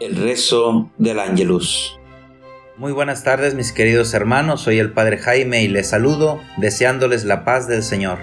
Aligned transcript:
El 0.00 0.14
rezo 0.14 0.92
del 0.96 1.18
Ángelus. 1.18 1.98
Muy 2.76 2.92
buenas 2.92 3.24
tardes 3.24 3.54
mis 3.54 3.72
queridos 3.72 4.14
hermanos, 4.14 4.60
soy 4.60 4.78
el 4.78 4.92
Padre 4.92 5.18
Jaime 5.18 5.64
y 5.64 5.68
les 5.68 5.88
saludo 5.88 6.40
deseándoles 6.56 7.24
la 7.24 7.44
paz 7.44 7.66
del 7.66 7.82
Señor. 7.82 8.18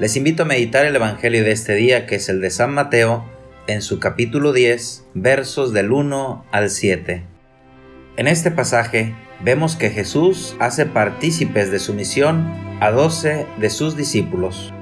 Les 0.00 0.16
invito 0.16 0.42
a 0.42 0.46
meditar 0.46 0.84
el 0.84 0.96
Evangelio 0.96 1.44
de 1.44 1.52
este 1.52 1.76
día 1.76 2.06
que 2.06 2.16
es 2.16 2.28
el 2.28 2.40
de 2.40 2.50
San 2.50 2.74
Mateo 2.74 3.24
en 3.68 3.82
su 3.82 4.00
capítulo 4.00 4.52
10 4.52 5.06
versos 5.14 5.72
del 5.72 5.92
1 5.92 6.44
al 6.50 6.70
7. 6.70 7.22
En 8.16 8.26
este 8.26 8.50
pasaje 8.50 9.14
vemos 9.44 9.76
que 9.76 9.90
Jesús 9.90 10.56
hace 10.58 10.86
partícipes 10.86 11.70
de 11.70 11.78
su 11.78 11.94
misión 11.94 12.52
a 12.80 12.90
doce 12.90 13.46
de 13.58 13.70
sus 13.70 13.96
discípulos. 13.96 14.72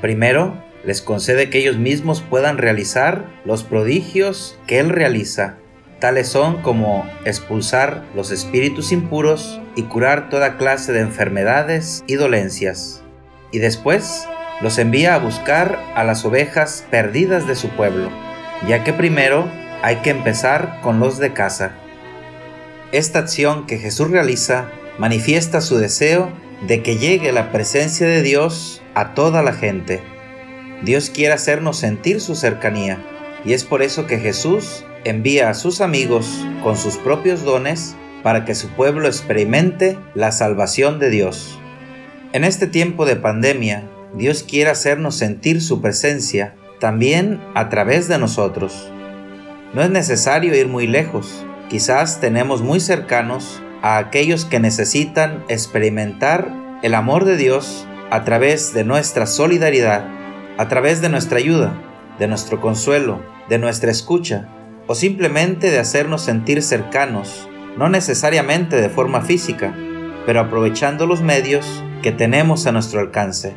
Primero, 0.00 0.65
les 0.86 1.02
concede 1.02 1.50
que 1.50 1.58
ellos 1.58 1.76
mismos 1.76 2.22
puedan 2.22 2.58
realizar 2.58 3.24
los 3.44 3.64
prodigios 3.64 4.56
que 4.68 4.78
Él 4.78 4.88
realiza. 4.88 5.56
Tales 5.98 6.28
son 6.28 6.62
como 6.62 7.04
expulsar 7.24 8.04
los 8.14 8.30
espíritus 8.30 8.92
impuros 8.92 9.60
y 9.74 9.82
curar 9.82 10.30
toda 10.30 10.56
clase 10.56 10.92
de 10.92 11.00
enfermedades 11.00 12.04
y 12.06 12.14
dolencias. 12.14 13.02
Y 13.50 13.58
después 13.58 14.26
los 14.60 14.78
envía 14.78 15.16
a 15.16 15.18
buscar 15.18 15.78
a 15.96 16.04
las 16.04 16.24
ovejas 16.24 16.86
perdidas 16.90 17.48
de 17.48 17.56
su 17.56 17.68
pueblo, 17.70 18.10
ya 18.68 18.84
que 18.84 18.92
primero 18.92 19.50
hay 19.82 19.96
que 19.96 20.10
empezar 20.10 20.80
con 20.82 21.00
los 21.00 21.18
de 21.18 21.32
casa. 21.32 21.72
Esta 22.92 23.18
acción 23.18 23.66
que 23.66 23.78
Jesús 23.78 24.10
realiza 24.10 24.70
manifiesta 24.98 25.60
su 25.60 25.78
deseo 25.78 26.30
de 26.66 26.82
que 26.82 26.96
llegue 26.96 27.32
la 27.32 27.50
presencia 27.50 28.06
de 28.06 28.22
Dios 28.22 28.82
a 28.94 29.14
toda 29.14 29.42
la 29.42 29.52
gente 29.52 30.00
Dios 30.82 31.10
quiere 31.10 31.34
hacernos 31.34 31.78
sentir 31.78 32.20
su 32.20 32.34
cercanía 32.34 32.98
y 33.44 33.52
es 33.52 33.64
por 33.64 33.82
eso 33.82 34.06
que 34.06 34.18
Jesús 34.18 34.84
envía 35.04 35.48
a 35.48 35.54
sus 35.54 35.80
amigos 35.80 36.44
con 36.62 36.76
sus 36.76 36.96
propios 36.96 37.44
dones 37.44 37.94
para 38.22 38.44
que 38.44 38.54
su 38.54 38.68
pueblo 38.70 39.06
experimente 39.06 39.98
la 40.14 40.32
salvación 40.32 40.98
de 40.98 41.10
Dios. 41.10 41.58
En 42.32 42.44
este 42.44 42.66
tiempo 42.66 43.06
de 43.06 43.16
pandemia, 43.16 43.84
Dios 44.16 44.42
quiere 44.42 44.70
hacernos 44.70 45.16
sentir 45.16 45.62
su 45.62 45.80
presencia 45.80 46.54
también 46.80 47.40
a 47.54 47.68
través 47.68 48.08
de 48.08 48.18
nosotros. 48.18 48.90
No 49.74 49.82
es 49.82 49.90
necesario 49.90 50.54
ir 50.54 50.66
muy 50.68 50.86
lejos, 50.86 51.44
quizás 51.68 52.20
tenemos 52.20 52.62
muy 52.62 52.80
cercanos 52.80 53.62
a 53.82 53.98
aquellos 53.98 54.44
que 54.44 54.58
necesitan 54.58 55.44
experimentar 55.48 56.50
el 56.82 56.94
amor 56.94 57.24
de 57.24 57.36
Dios 57.36 57.86
a 58.10 58.24
través 58.24 58.74
de 58.74 58.84
nuestra 58.84 59.26
solidaridad 59.26 60.15
a 60.58 60.68
través 60.68 61.00
de 61.00 61.08
nuestra 61.08 61.38
ayuda, 61.38 61.74
de 62.18 62.28
nuestro 62.28 62.60
consuelo, 62.60 63.20
de 63.48 63.58
nuestra 63.58 63.90
escucha, 63.90 64.48
o 64.86 64.94
simplemente 64.94 65.70
de 65.70 65.78
hacernos 65.78 66.22
sentir 66.22 66.62
cercanos, 66.62 67.48
no 67.76 67.88
necesariamente 67.88 68.80
de 68.80 68.88
forma 68.88 69.20
física, 69.20 69.74
pero 70.24 70.40
aprovechando 70.40 71.06
los 71.06 71.22
medios 71.22 71.84
que 72.02 72.12
tenemos 72.12 72.66
a 72.66 72.72
nuestro 72.72 73.00
alcance. 73.00 73.54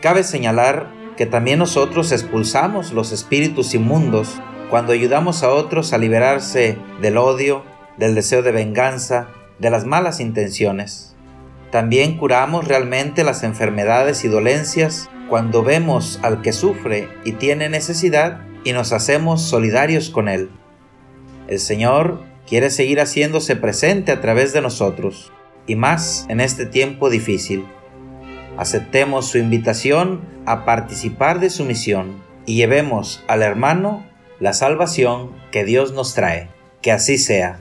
Cabe 0.00 0.24
señalar 0.24 0.90
que 1.16 1.26
también 1.26 1.58
nosotros 1.58 2.12
expulsamos 2.12 2.92
los 2.92 3.12
espíritus 3.12 3.74
inmundos 3.74 4.40
cuando 4.70 4.92
ayudamos 4.92 5.42
a 5.42 5.50
otros 5.50 5.92
a 5.92 5.98
liberarse 5.98 6.78
del 7.00 7.18
odio, 7.18 7.64
del 7.98 8.14
deseo 8.14 8.42
de 8.42 8.52
venganza, 8.52 9.28
de 9.58 9.70
las 9.70 9.84
malas 9.84 10.18
intenciones. 10.18 11.14
También 11.70 12.16
curamos 12.16 12.66
realmente 12.66 13.22
las 13.22 13.42
enfermedades 13.42 14.24
y 14.24 14.28
dolencias 14.28 15.10
cuando 15.32 15.62
vemos 15.62 16.20
al 16.20 16.42
que 16.42 16.52
sufre 16.52 17.08
y 17.24 17.32
tiene 17.32 17.70
necesidad 17.70 18.42
y 18.64 18.74
nos 18.74 18.92
hacemos 18.92 19.40
solidarios 19.40 20.10
con 20.10 20.28
él. 20.28 20.50
El 21.48 21.58
Señor 21.58 22.20
quiere 22.46 22.68
seguir 22.68 23.00
haciéndose 23.00 23.56
presente 23.56 24.12
a 24.12 24.20
través 24.20 24.52
de 24.52 24.60
nosotros, 24.60 25.32
y 25.66 25.74
más 25.74 26.26
en 26.28 26.42
este 26.42 26.66
tiempo 26.66 27.08
difícil. 27.08 27.64
Aceptemos 28.58 29.26
su 29.26 29.38
invitación 29.38 30.20
a 30.44 30.66
participar 30.66 31.40
de 31.40 31.48
su 31.48 31.64
misión 31.64 32.22
y 32.44 32.56
llevemos 32.56 33.24
al 33.26 33.40
hermano 33.40 34.04
la 34.38 34.52
salvación 34.52 35.30
que 35.50 35.64
Dios 35.64 35.94
nos 35.94 36.12
trae. 36.12 36.50
Que 36.82 36.92
así 36.92 37.16
sea. 37.16 37.58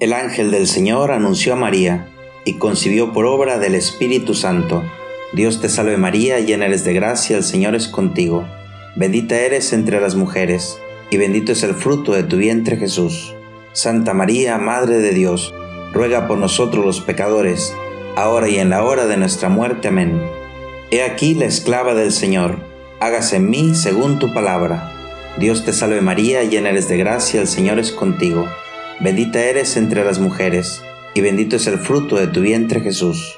El 0.00 0.12
ángel 0.12 0.50
del 0.50 0.66
Señor 0.66 1.12
anunció 1.12 1.54
a 1.54 1.56
María 1.56 2.08
y 2.44 2.58
concibió 2.58 3.14
por 3.14 3.24
obra 3.24 3.58
del 3.58 3.74
Espíritu 3.74 4.34
Santo 4.34 4.84
Dios 5.32 5.60
te 5.60 5.68
salve 5.68 5.98
María, 5.98 6.40
llena 6.40 6.66
eres 6.66 6.84
de 6.84 6.94
gracia, 6.94 7.36
el 7.36 7.44
Señor 7.44 7.74
es 7.74 7.86
contigo. 7.88 8.46
Bendita 8.96 9.36
eres 9.38 9.74
entre 9.74 10.00
las 10.00 10.14
mujeres, 10.14 10.80
y 11.10 11.18
bendito 11.18 11.52
es 11.52 11.62
el 11.62 11.74
fruto 11.74 12.12
de 12.12 12.22
tu 12.22 12.36
vientre 12.38 12.78
Jesús. 12.78 13.34
Santa 13.72 14.14
María, 14.14 14.56
Madre 14.56 14.98
de 14.98 15.12
Dios, 15.12 15.54
ruega 15.92 16.26
por 16.26 16.38
nosotros 16.38 16.84
los 16.84 17.00
pecadores, 17.02 17.74
ahora 18.16 18.48
y 18.48 18.56
en 18.56 18.70
la 18.70 18.82
hora 18.82 19.06
de 19.06 19.18
nuestra 19.18 19.50
muerte. 19.50 19.88
Amén. 19.88 20.20
He 20.90 21.02
aquí 21.02 21.34
la 21.34 21.44
esclava 21.44 21.94
del 21.94 22.12
Señor, 22.12 22.56
hágase 22.98 23.36
en 23.36 23.50
mí 23.50 23.74
según 23.74 24.18
tu 24.18 24.32
palabra. 24.32 24.92
Dios 25.38 25.64
te 25.64 25.74
salve 25.74 26.00
María, 26.00 26.42
llena 26.42 26.70
eres 26.70 26.88
de 26.88 26.96
gracia, 26.96 27.40
el 27.40 27.46
Señor 27.46 27.78
es 27.78 27.92
contigo. 27.92 28.46
Bendita 28.98 29.40
eres 29.44 29.76
entre 29.76 30.04
las 30.04 30.18
mujeres, 30.18 30.82
y 31.14 31.20
bendito 31.20 31.56
es 31.56 31.66
el 31.66 31.78
fruto 31.78 32.16
de 32.16 32.26
tu 32.26 32.40
vientre 32.40 32.80
Jesús. 32.80 33.37